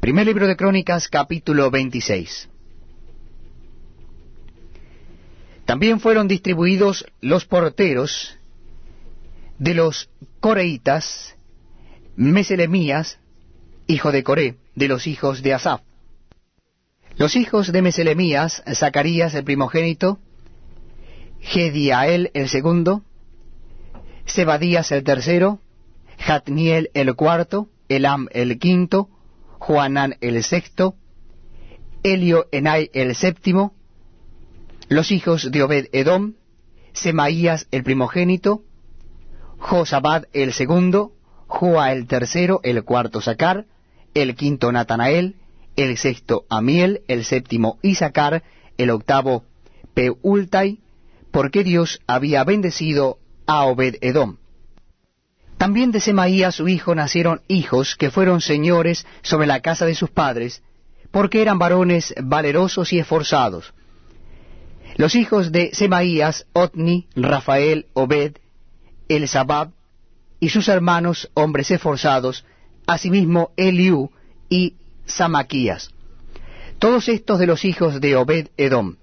[0.00, 2.48] Primer libro de Crónicas, capítulo 26.
[5.64, 8.36] También fueron distribuidos los porteros
[9.58, 10.08] de los
[10.38, 11.34] coreitas,
[12.14, 13.18] Meselemías,
[13.88, 15.80] hijo de Coré, de los hijos de Asaf.
[17.16, 20.20] Los hijos de Meselemías, Zacarías el primogénito,
[21.40, 23.02] Gediael el segundo,
[24.26, 25.58] Sebadías el tercero,
[26.18, 29.10] Jatniel el cuarto, Elam el quinto,
[29.58, 30.94] Juanán el sexto,
[32.02, 33.74] Elio Enai el séptimo,
[34.88, 36.34] los hijos de Obed Edom,
[36.92, 38.62] Semaías el primogénito,
[39.58, 41.12] Josabad el segundo,
[41.46, 43.66] Joa el tercero, el cuarto Sacar,
[44.14, 45.36] el quinto Natanael,
[45.76, 48.42] el sexto Amiel, el séptimo Isacar,
[48.78, 49.44] el octavo
[49.94, 50.78] Peultai,
[51.30, 54.36] porque Dios había bendecido a Obed Edom.
[55.58, 60.08] También de Semaías su hijo nacieron hijos que fueron señores sobre la casa de sus
[60.08, 60.62] padres,
[61.10, 63.74] porque eran varones valerosos y esforzados.
[64.96, 68.36] Los hijos de Semaías, Otni, Rafael, Obed,
[69.08, 69.72] Elzabab,
[70.38, 72.44] y sus hermanos, hombres esforzados,
[72.86, 74.12] asimismo Eliú
[74.48, 74.74] y
[75.06, 75.90] Samaquías.
[76.78, 78.94] Todos estos de los hijos de Obed Edom.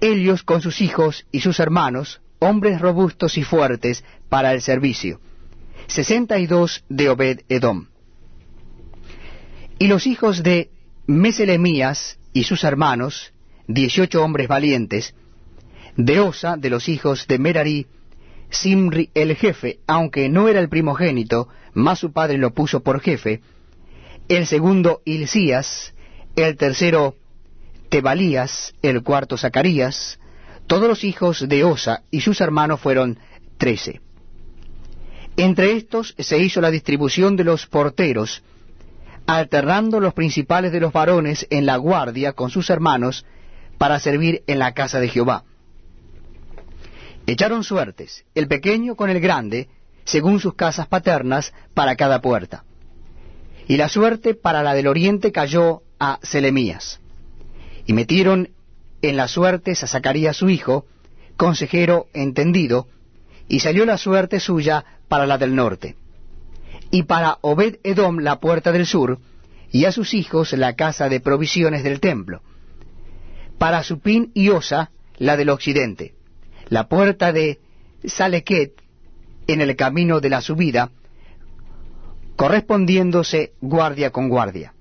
[0.00, 5.18] Ellos con sus hijos y sus hermanos, hombres robustos y fuertes para el servicio
[5.86, 7.88] sesenta y dos de Obed Edom.
[9.78, 10.70] Y los hijos de
[11.06, 13.32] Meselemías y sus hermanos,
[13.66, 15.14] dieciocho hombres valientes,
[15.96, 17.86] de Osa, de los hijos de Merari,
[18.50, 23.40] Simri el jefe, aunque no era el primogénito, mas su padre lo puso por jefe,
[24.28, 25.94] el segundo Hilcías,
[26.36, 27.16] el tercero
[27.88, 30.18] Tebalías, el cuarto Zacarías,
[30.66, 33.18] todos los hijos de Osa y sus hermanos fueron
[33.58, 34.00] trece.
[35.36, 38.42] Entre estos se hizo la distribución de los porteros,
[39.26, 43.24] alternando los principales de los varones en la guardia con sus hermanos
[43.78, 45.44] para servir en la casa de Jehová.
[47.26, 49.68] Echaron suertes, el pequeño con el grande,
[50.04, 52.64] según sus casas paternas, para cada puerta.
[53.66, 57.00] Y la suerte para la del oriente cayó a Selemías.
[57.86, 58.50] Y metieron
[59.00, 60.86] en las suertes a Zacarías su hijo,
[61.36, 62.88] consejero entendido,
[63.48, 65.96] y salió la suerte suya para la del norte.
[66.90, 69.18] Y para Obed Edom la puerta del sur,
[69.70, 72.42] y a sus hijos la casa de provisiones del templo.
[73.58, 76.14] Para Supín y Osa la del occidente,
[76.68, 77.60] la puerta de
[78.04, 78.72] Salequet
[79.46, 80.90] en el camino de la subida,
[82.36, 84.74] correspondiéndose guardia con guardia.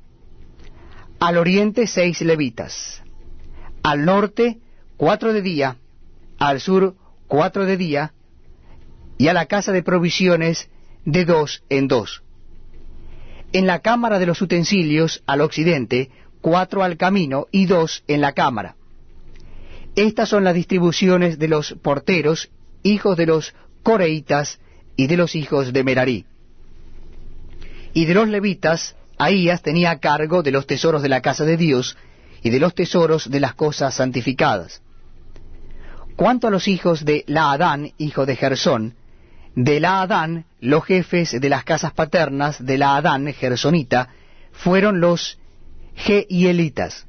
[1.19, 3.01] Al oriente seis levitas,
[3.81, 4.59] al norte
[4.97, 5.78] cuatro de día,
[6.38, 6.95] al sur
[7.28, 8.13] cuatro de día,
[9.18, 10.69] y a la casa de provisiones
[11.06, 12.24] de dos en dos.
[13.51, 16.09] En la cámara de los utensilios al occidente,
[16.41, 18.75] cuatro al camino y dos en la cámara.
[19.96, 22.50] Estas son las distribuciones de los porteros,
[22.81, 23.53] hijos de los
[23.84, 24.59] coreitas
[24.96, 26.25] y de los hijos de Merarí.
[27.94, 31.95] Y de los levitas, Ahías tenía cargo de los tesoros de la casa de Dios
[32.41, 34.81] y de los tesoros de las cosas santificadas.
[36.16, 38.95] Cuanto a los hijos de Laadán, hijo de Gersón,
[39.55, 44.09] de la Adán, los jefes de las casas paternas de la Adán, gersonita,
[44.51, 45.39] fueron los
[45.95, 47.05] Geielitas.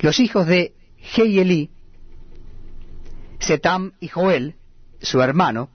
[0.00, 1.70] Los hijos de Geielí,
[3.38, 4.56] Setam y Joel,
[5.00, 5.70] su hermano,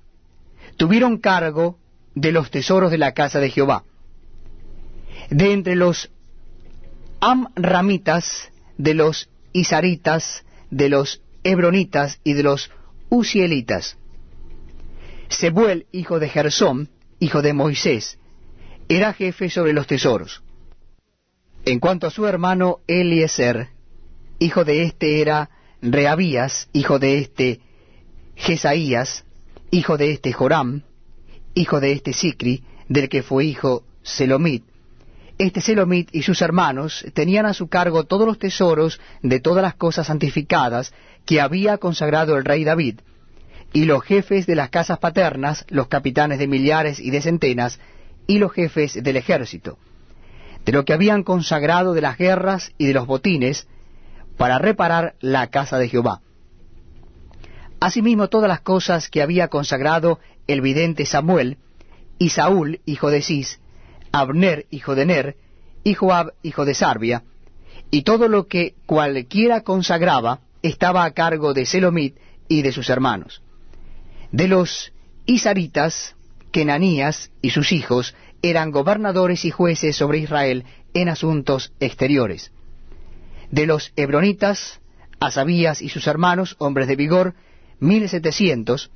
[0.76, 1.78] tuvieron cargo
[2.16, 3.84] de los tesoros de la casa de Jehová.
[5.30, 6.12] De entre los
[7.22, 12.72] Amramitas, de los Isaritas, de los Hebronitas y de los
[13.10, 13.98] Usielitas
[15.34, 16.90] Sebuel, hijo de Gersón,
[17.20, 18.20] hijo de Moisés,
[18.88, 20.44] era jefe sobre los tesoros.
[21.66, 23.70] En cuanto a su hermano Eliezer,
[24.40, 25.50] hijo de éste era
[25.82, 27.62] Reabías, hijo de éste
[28.36, 29.26] Jesaías,
[29.72, 30.84] hijo de éste Joram,
[31.56, 34.64] hijo de éste Sicri, del que fue hijo Selomit.
[35.38, 39.76] Este Selomit y sus hermanos tenían a su cargo todos los tesoros de todas las
[39.76, 40.94] cosas santificadas
[41.26, 43.00] que había consagrado el rey David,
[43.74, 47.80] y los jefes de las casas paternas, los capitanes de millares y de centenas,
[48.28, 49.80] y los jefes del ejército,
[50.64, 53.68] de lo que habían consagrado de las guerras y de los botines,
[54.38, 56.22] para reparar la casa de Jehová.
[57.80, 61.58] Asimismo todas las cosas que había consagrado el vidente Samuel,
[62.20, 63.60] y Saúl, hijo de Cis,
[64.12, 65.36] Abner, hijo de Ner,
[65.84, 67.24] y Joab, hijo de Sarbia,
[67.90, 72.16] y todo lo que cualquiera consagraba estaba a cargo de Selomit
[72.48, 73.42] y de sus hermanos.
[74.34, 74.92] De los
[75.28, 76.16] Isaritas,
[76.52, 80.66] Kenanías y sus hijos eran gobernadores y jueces sobre Israel
[80.96, 82.52] en asuntos exteriores.
[83.52, 84.82] De los hebronitas,
[85.20, 87.36] Asabías y sus hermanos, hombres de vigor,
[87.80, 88.90] mil setecientos,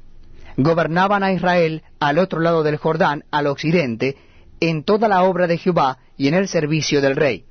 [0.57, 4.17] gobernaban a Israel al otro lado del Jordán, al occidente,
[4.59, 7.45] en toda la obra de Jehová y en el servicio del rey.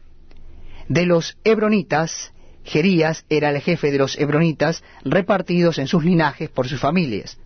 [0.88, 2.32] De los hebronitas,
[2.64, 7.38] Gerías era el jefe de los hebronitas, repartidos en sus linajes por sus familias.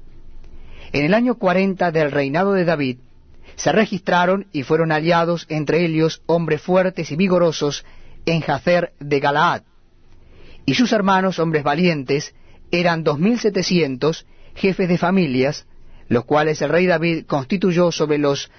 [0.93, 2.99] En el año cuarenta del reinado de David,
[3.57, 7.85] se registraron y fueron aliados entre ellos hombres fuertes y vigorosos
[8.27, 9.63] en Jacer de Galaad.
[10.67, 12.35] Y sus hermanos, hombres valientes,
[12.71, 15.67] eran dos mil setecientos jefes de familias,
[16.09, 18.51] los cuales el rey David constituyó sobre los